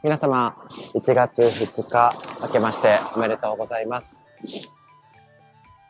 [0.00, 0.54] 皆様、
[0.94, 4.24] 1月2日、明けましておめでとうございます。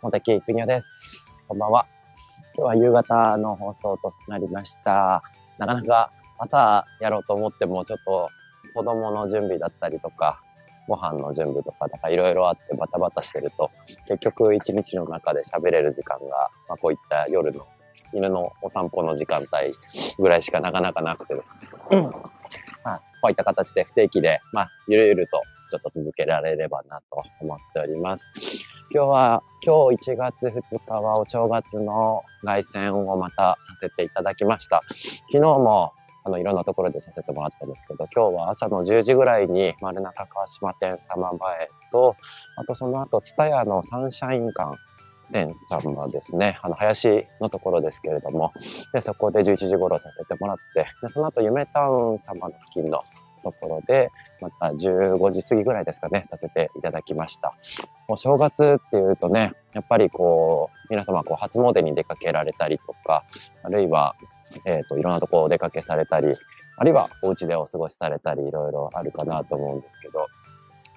[0.00, 1.45] 茂木邦夫です。
[1.46, 1.86] こんばんは。
[2.57, 5.22] 今日は夕方の放送となりました。
[5.58, 8.30] なかなか朝やろうと思っても、ちょっと
[8.72, 10.40] 子供の準備だったりとか、
[10.88, 13.70] ご飯の準備とか、だかいろいろあってバタバタしてると、
[14.06, 17.67] 結局一日の中で喋れる時間が、まあ、こういった夜の
[18.14, 19.48] 犬のお散歩の時間帯
[20.18, 21.68] ぐらいしかなかなかなくてですね。
[23.21, 28.31] こういった形で不定期で、まあ、ゆるゆるとちょっと続けられればなと思っております。
[28.90, 34.83] 今日は、今日1月2日はお正月の凱旋をまたさせていただきました。
[35.31, 35.92] 昨日も
[36.25, 42.17] あのいろんなところでさせてもらったんですけど、今日は朝の10時ぐらいに丸中川島店様前と、
[42.56, 44.77] あとその後、ツタヤのサンシャイン館
[45.31, 48.53] 店様ですね、あの、林のところですけれども、
[48.93, 53.03] で、そこで11時頃させてもらって、で、その後、夢タウン様の付近の
[53.43, 57.55] ところで、また15時過ぎぐらいですかね、させていただきました。
[58.09, 63.25] お正月っていうとね、やっぱりこう、皆様こう初詣に出かけられたりとか、
[63.63, 64.15] あるいは、
[64.65, 66.35] えっ、ー、と、いろんなとこお出かけされたり、
[66.77, 70.27] あるいはお家でお過ごしされたり、いろいろあるかなと思うんですけど、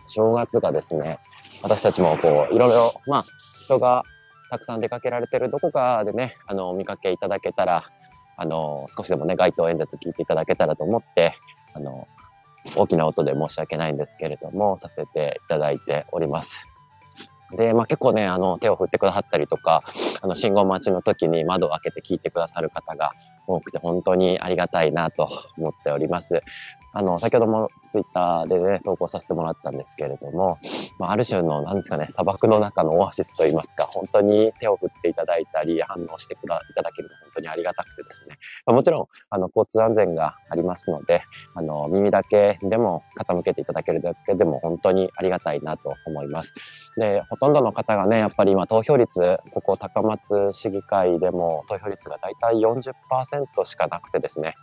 [0.07, 1.19] 正月がですね、
[1.63, 3.25] 私たちもこう、いろいろ、まあ、
[3.63, 4.03] 人が
[4.51, 7.85] たくさん出かけられてるどこかでね、あの、お見かけいただけたら、
[8.35, 11.33] あの、少しでもね、街頭演説聞いていただけたらと思って、
[11.73, 12.05] あの、
[12.75, 16.59] 大きな音で申し訳ないんですけれども、させていただいております。
[17.55, 19.83] で、まあ、結構ね、あの、手を振ってくださったりとか、
[20.21, 23.13] あの、信号待ちの時に窓を開けて聞いてくださる方が
[23.47, 26.41] 多くて、本当にありがたいなと思っております。
[26.93, 30.57] あの、先ほどもツイッターでね、投稿させてもらったんですけれども、
[30.99, 41.23] まあ、ある種の、なんですかね、砂漠の中のオアシスといいますか、本当に手を振っていただいたり、反応してくだいただけると本当にありがたくてですね、まあ、もちろん、あの、交通安全がありますので、
[41.55, 46.53] あの、耳だけでも傾けていただけるだけでも本当にありがたいなと思います。
[46.97, 54.55] で、ほとんどの方がね、やっぱり今投票率、ここ高松市議会でも投票率がだいたい40%しかなくてですね、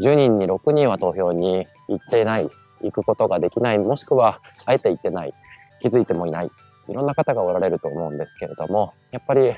[0.00, 2.48] 10人に6人は投票に行ってない、
[2.82, 5.34] 行くことができない、もしくはあえて行ってない、
[5.80, 6.50] 気づいてもいない、
[6.88, 9.54] いろんな方がおられると思うんですけれども、やっぱり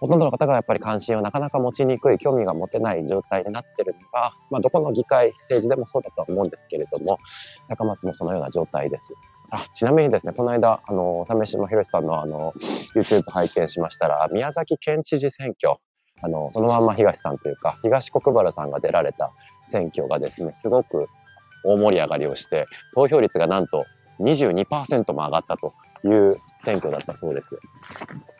[0.00, 7.18] ほとんどの方がやっぱり関心をなかなか持ちにくい、興味が持てない状態になっているのが、まあ、どこの議会、政治でもそうだとは思うんですけれども、
[7.68, 9.14] 高松もそのような状態です。
[9.50, 12.52] あ、ちなみにですね、この間、あの、鮫島博さんのあの、
[12.94, 15.78] YouTube 拝見しましたら、宮崎県知事選挙、
[16.22, 19.30] あの、そのまんま東さんというか、東国原さんが出られた
[19.64, 21.06] 選挙がですね、すごく
[21.64, 23.84] 大盛り上がりをして、投票率がなんと
[24.20, 25.74] 22%も上がったと
[26.04, 27.48] いう選挙だったそうです。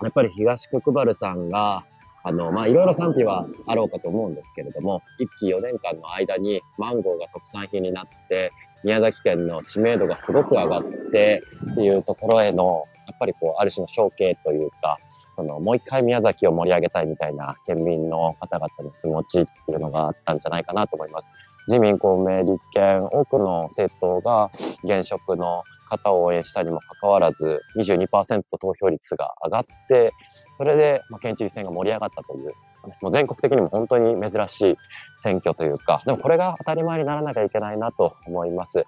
[0.02, 1.84] やっぱり東国原さんが、
[2.24, 8.52] あの、ま、いろいろ賛否はあろうかと思うんですけれども、1期4年間の間にマンゴーが特産品になって、
[8.86, 11.42] 宮崎県の知名度がすごく上がって
[11.72, 14.98] っていうところへの、やっぱりこう、ある種の承継というか、
[15.34, 21.28] その、もう一回宮崎を盛り上げたいみたいな県民の方々の気持ちっていうのがあったんじゃないかなと思います。
[21.66, 24.52] 自民、公明、立憲、多くの政党が
[24.84, 30.12] 現職の方を応援したにもかかわらず、22%投票率が上がって、
[30.56, 32.52] それで、ま県知事選が盛り上がったという、
[33.00, 34.76] もう全国的にも本当に珍しい
[35.22, 38.84] 選挙というか、でもこれが当たり前にならなきゃいけないなと思います。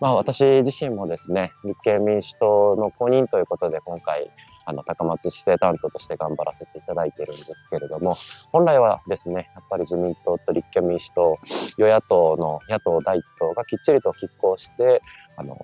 [0.00, 4.30] まあ私自身もですね、立憲民主党の公認ということで今回、
[4.66, 8.16] あの、高松市政担当として頑張らせていただいているんですけれども、
[8.52, 11.38] 本来はですね、やっぱり自民党と立憲民主党、
[11.78, 15.02] 与野党の野党第一党がきっちりと拮抗して、
[15.36, 15.56] あの、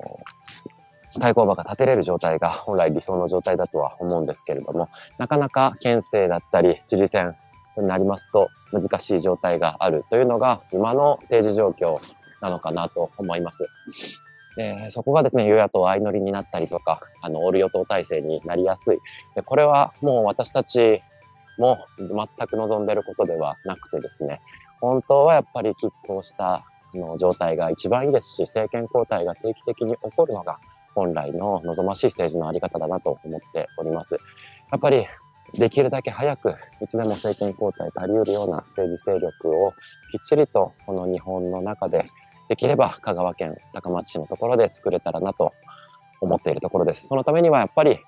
[1.21, 4.89] 対抗馬が立てれる状態が本来理想の状態だとは思うんですけれども、
[5.19, 7.37] なかなか県政だったり知事選
[7.81, 12.01] になりますと難しい状態があるというのが今の政治状況
[12.41, 13.67] なのかなと思います。
[14.57, 18.99] でそこがですね、与野党相乗りになったりとか、あの、オール与党体制になりやすい。
[19.35, 21.03] でこれはもう私たち
[21.59, 24.41] も全く望んでることではなくてですね、
[24.81, 26.65] 本当はやっぱり拮抗した
[26.95, 30.59] の状態が一番いいですし、政権交代が定期的に起こるのが
[30.95, 34.15] 本来の望ましい政治のあり方だなと思っております。
[34.15, 35.07] やっぱり
[35.55, 39.73] できるだけ早くいつでも政権交代足りうるような政治勢力を
[40.11, 42.07] きっちりとこの日本の中で
[42.49, 45.53] できれば香川県高松市のところで作れたらなと
[46.21, 47.07] 思っているところです。
[47.07, 47.99] そのためにはやっぱり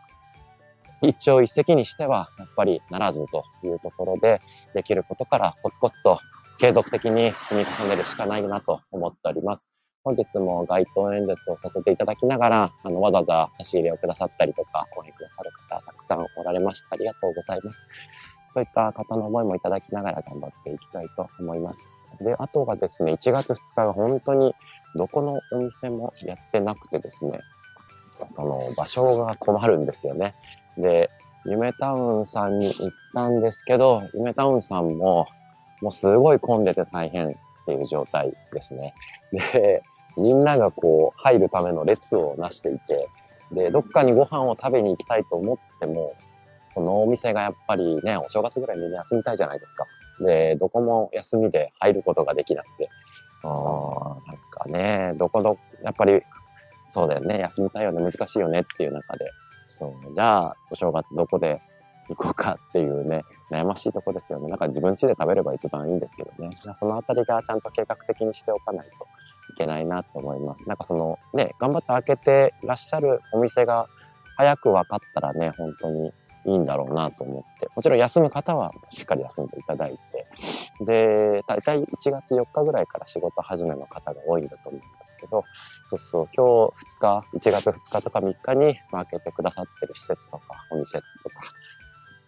[1.00, 4.40] 一朝一夕にしてはやっぱりならずというところで
[4.74, 6.18] できることからコツコツと
[6.58, 9.70] 継続的に積み重ねるしかないなと思っております。
[10.08, 16.86] 本日も街頭演説をさせていただきながら、あの、わざわざ差し入れをくださったりとか、応援くださる方、たくさんおられました。
[16.92, 17.86] ありがとうございます。
[18.48, 21.86] そういった方の思いもいただきながら頑張っていきたいと思います。
[22.22, 24.54] で、あとがですね、1月2日が本当に
[24.94, 27.40] どこのお店もやってなくてですね、
[28.30, 30.34] その場所が困るんですよね。
[30.78, 31.10] で、
[31.44, 35.26] 夢タウンさんに行ったんですけど、夢タウンさんも、
[35.82, 37.32] もうすごい混んでて大変っ
[37.68, 38.94] ていう状態ですね。
[39.52, 39.82] で、
[40.16, 43.08] みんながこう入るための列をなしていて、
[43.52, 46.14] で、どっかにご飯を食べに行きたいと思っても、
[46.66, 49.86] そのお店がやっぱりね、お正月ぐらいみんな休みたいじゃないですか。
[50.20, 52.90] で、どこも休みで入ることができなくて、
[53.44, 56.22] あなんかね、どこど、やっぱり、
[56.86, 59.30] そうだよね、休みたいよね、難しいよねっていう中で、
[59.68, 61.60] そう、じゃあ、お正月どこで
[62.08, 64.48] 行こうかっていうね、悩ましいとこですよね。
[64.48, 66.50] なんか自分家で食べれば一番いいんですけどね。
[66.74, 69.17] そのあたりがちゃんと計画的にしておかないとい
[69.58, 70.68] けないなと思います。
[70.68, 73.88] なんかそのね、頑張って開けてらっしゃるお店が
[74.36, 76.12] 早く分かったらね、本当に
[76.46, 80.26] いいんだろうなと思って、もちろん休む方はしっかり休んでいただいて、
[80.84, 85.42] で、大体1月4日ぐらいから仕事始めの方が多いんだと思うんですけど、
[85.84, 91.42] そうそう、今日2日、1月2日とか3日に開けてくださってる施設とか、お店とか、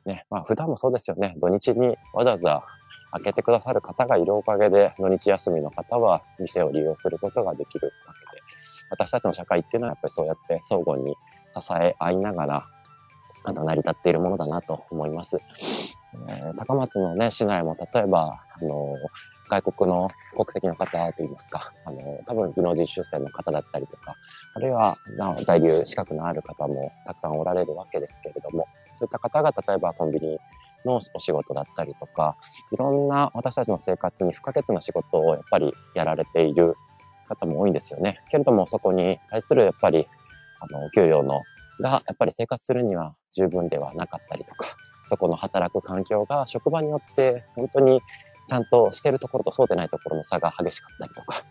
[0.05, 2.65] ね、まあ普段もそうですよね、土日にわざわざ
[3.13, 8.43] 開けてくださる方がいるおかげで、土日休みの方は店を利用することができるわけで、
[8.91, 11.17] 私たちの社会っていうのはやっぱりそうやって相互に
[11.59, 12.67] 支え合いながら、
[13.45, 15.39] あの、成り立っているものだなと思います。
[16.29, 18.97] えー、高松のね、市内も例えば、あの、
[19.49, 24.17] 外国の国籍の方といいますか、あの、多分技能実習生の方だったりとか、
[24.55, 30.39] あるいは、なお在留資格のある方もたくさんおられるわけですけれども、そういった方が例えばコンビニ
[30.85, 32.37] のお仕事だったりとか、
[32.73, 36.75] いろんな私たちの生活に不可欠な仕事をやっぱりやられている
[37.29, 38.21] 方も多いんですよね。
[38.31, 40.07] けれどもそこに対するやっぱり、
[40.61, 41.43] あの、給与の
[41.81, 44.77] がやっぱり生活するには十分ではなかったりとか、
[45.09, 48.01] そこの働く環境が職場によって本当に
[48.49, 51.43] ちゃんとしてるところとそうでないところの差が激しかったりとか、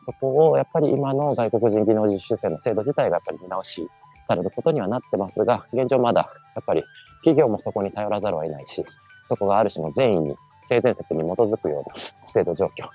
[0.00, 3.88] そこをやっぱり今の外国人技能実習生の制度自体がやっぱり見直し
[4.28, 6.84] されることにはなってますが、現状まだやっぱり
[7.24, 8.84] 企業もそこに頼らざるを得ないし、
[9.26, 11.94] そこがある種の善意に、性善説に基づくような
[12.30, 12.88] 制度状況。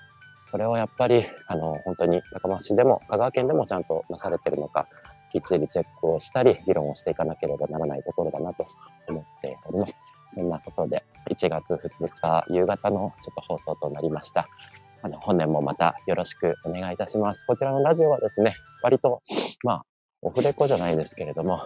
[0.51, 4.87] これをやっぱり、あの、本当に高松市でも、香川県でもちゃんとなされてるのか、
[5.31, 8.65] きっちりチェックをしたり、議論をしていかなければならないところだなと
[9.07, 9.99] 思っております。
[10.33, 14.47] そんなことで、1月2日夕方のちょっと放送となりました。
[15.01, 17.45] あの、本年もまたよろしくお願いいたします。
[17.45, 19.21] こちらのラジオはですね、割と、
[19.63, 19.85] まあ、
[20.21, 21.61] オフレコじゃないですけれども、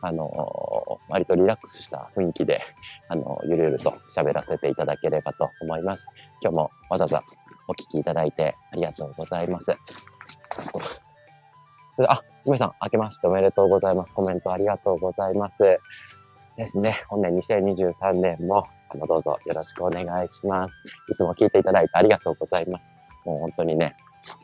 [0.00, 2.60] あの、割とリラックスした雰囲気で、
[3.08, 6.08] あの、ゆるゆると喋らせていただければと思います。
[6.42, 7.22] 今日もわざわざ
[7.68, 9.72] お聞きいただいてありがとうございます。
[12.08, 14.12] あ、つめさん、明けましておめでとうございます。
[14.14, 15.80] コメントありがとうございます。
[16.56, 17.04] ですね。
[17.08, 20.82] 本年2023年も、あの、どうぞよろしくお願いします。
[21.08, 22.94] いつも聞いていただいてありがとうございます。
[23.24, 23.96] もう本当にね、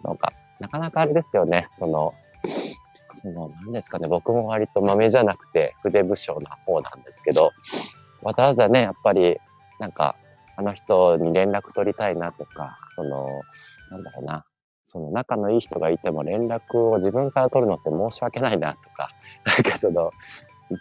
[0.02, 1.68] なんか、なかなかあれですよね。
[1.74, 2.14] その、
[3.12, 7.50] その、何ですかね、僕も割と豆じゃなくて筆武将な方なんですけど、
[8.22, 9.38] わざわざね、やっぱり、
[9.78, 10.16] なんか、
[10.56, 13.40] あの人に連絡取りたいなとか、その、
[13.90, 14.44] なんだろうな、
[14.84, 19.10] その仲のいい人がいても連絡を自分から取るのって申し訳ないなとか、
[19.46, 20.12] なんかその、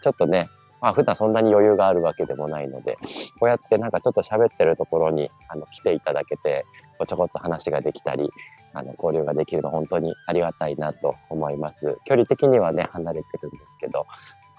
[0.02, 0.50] ちょっとね、
[0.82, 2.98] まあ普段そんなに余裕があるわけでもないので、
[3.40, 6.66] こうやってなんかちょっと喋ってるところにあの来ていただけて、
[7.08, 8.30] ちょこっと話ができたり、
[8.74, 11.98] あの交流ができるの本当にありがたいなと思います。
[12.06, 14.06] 距離的にはね、離れてるんですけど、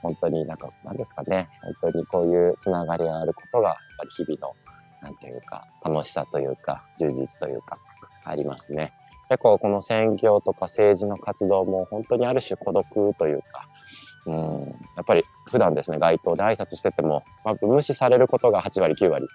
[0.02, 1.48] 本当になんか、何ですかね、
[1.80, 4.54] 本当にこういうつながりがあることが、やっぱり日々の、
[5.02, 7.78] なんていうか、楽しさというか、充実というか、
[8.24, 8.92] ありますね。
[9.28, 13.68] 結構この選挙とか政治の活動も本当にある種孤独というか、
[14.26, 14.60] うん、
[14.96, 19.26] やっぱり普段ですね、街頭で挨拶してても、まあ、無視されることが8割、9割。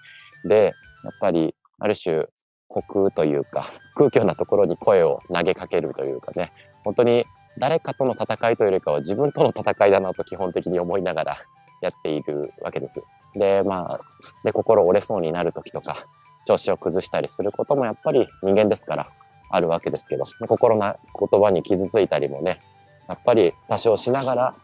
[0.44, 2.26] で、やっぱりある種
[2.68, 6.52] 虚空というか、空虚なところに声を投げかけるというかね、
[6.84, 7.24] 本当に
[7.58, 11.36] 誰かとの戦いというよりかは自分との戦いだなと基本的に思いながら
[11.80, 13.02] やっているわけです。
[13.34, 14.00] で、まあ、
[14.44, 16.06] で、心折れそうになる時とか、
[16.46, 19.08] 調子を崩したりすることもやっぱり人間ですから
[19.50, 22.60] あるわけですけど、心な言葉に傷ついたりもね、
[23.08, 24.54] やっぱり多少しながら、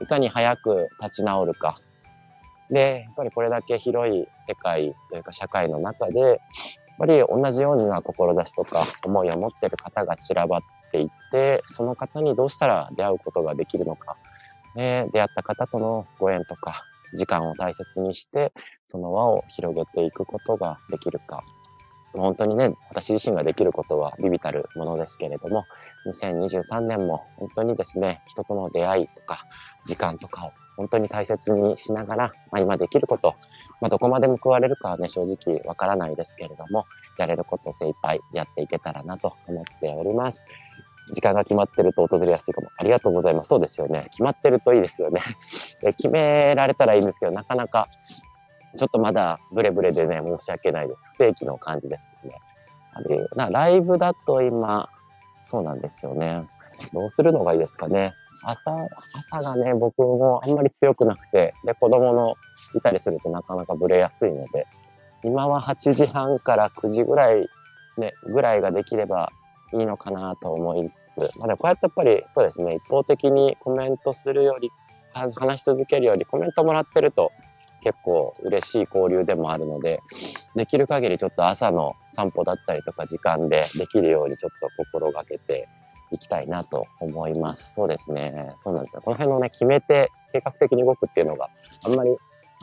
[0.00, 1.74] いかに早く立ち直るか。
[2.70, 6.40] で、やっぱりこれだけ広い世界というか社会の中で、
[6.98, 14.16] ぱり同じような志とか思いを持っている方が散らばっていって、その方にどうしたら出会うことができるのか、
[14.76, 16.84] ね、出会った方とのご縁とか、
[17.14, 18.52] 時間を大切にして、
[18.86, 21.42] その輪を広げていくことができるか。
[22.14, 25.64] 本当にね、私自身ができることはビビたるものですけれども、
[26.06, 29.46] 2023年も本当にですね、人との出会いとか、
[29.86, 33.34] 時間とかを本当に大切にしながら、まあ、今できること、
[33.82, 36.86] まあ、どこまで報われるかはね、正直わからないですけれども、
[37.18, 40.46] やれることを精一杯やっていけたらなと思っております。
[41.12, 42.70] 時間が決まってると訪れやすいかも。
[42.76, 43.48] ありがとうございます。
[43.48, 44.06] そうですよね。
[44.12, 45.20] 決まってるといいですよね。
[45.98, 47.88] 決められたらいいんですけど、なかなか、
[48.76, 51.10] ちょっとまだブレブレでね、申し訳ないです。
[51.14, 52.38] 不定期の感じですよね。
[52.92, 54.88] あれなライブだと今、
[55.40, 56.46] そうなんですよね。
[56.92, 58.14] どうするのがいいですかね。
[58.44, 58.70] 朝、
[59.12, 62.36] 朝がね、僕もあんまり強くなくて、で、子供の
[62.78, 64.66] いたりするとなかなかブレやすいので、
[65.24, 67.46] 今は8時半から9時ぐらい、
[67.98, 69.30] ね、ぐらいができれば
[69.72, 74.70] いいのかなと思いつつ、まあでもこうやってやっぱりそうですね、一方的にコメントするより、
[75.12, 77.30] 話し続けるよりコメントもらってると
[77.84, 80.00] 結構嬉しい交流でもあるので、
[80.54, 85.68] できる限りちょっと朝の散歩だったりとか時間でできるようにちょっと心がけて
[86.10, 87.74] いきたいなと思います。
[87.74, 88.52] そうですね。
[88.56, 89.02] そうなんですよ。
[89.02, 91.48] この辺のね、決めて計画的に動くっていうのが
[91.84, 92.14] あんまり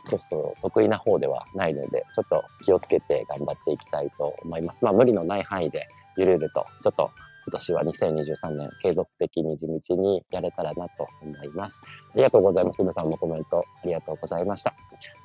[0.06, 4.84] そうそう得意な方ではないので、ちょっと気をつけて頑張っていきたいと思います。
[4.84, 5.88] まあ無理のない範囲で
[6.18, 7.12] ゆるゆると、ちょっと
[7.50, 11.82] 今年は2023年継続的に地道にやれたらなと思います。
[12.14, 12.82] ありがとうございます。
[12.82, 14.74] 皆さんもコメントありがとうございました。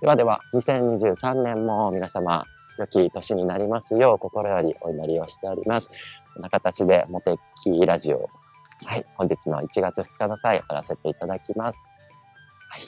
[0.00, 2.44] ではでは、2023年も皆様、
[2.78, 5.90] 良き年になりますよう心よりお祈りをしております。
[6.34, 8.30] こんな形でモテキーラジオ、
[8.86, 11.80] はい、本日の1月2日の回、終わらせていただきます。
[12.70, 12.82] はい。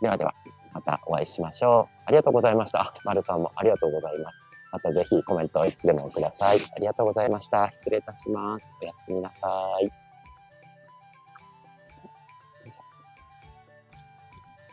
[0.00, 0.34] ではでは、
[0.76, 2.02] またお会いしましょう。
[2.04, 2.92] ありがとうございました。
[3.04, 4.36] まるさんもありがとうございます。
[4.72, 6.58] またぜひコメントをいつでもください。
[6.76, 7.70] ありがとうございました。
[7.72, 8.68] 失礼いたします。
[8.82, 9.48] おやすみなさ
[9.80, 10.05] い。